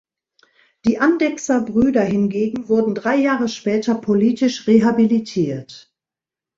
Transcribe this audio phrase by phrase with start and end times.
[0.83, 5.93] Die Andechser Brüder hingegen wurden drei Jahre später politisch rehabilitiert.